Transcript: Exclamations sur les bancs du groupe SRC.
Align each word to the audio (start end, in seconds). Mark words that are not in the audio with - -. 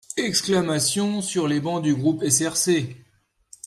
Exclamations 0.17 1.21
sur 1.21 1.47
les 1.47 1.59
bancs 1.59 1.83
du 1.83 1.93
groupe 1.93 2.27
SRC. 2.27 2.97